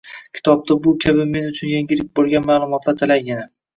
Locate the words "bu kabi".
0.87-1.25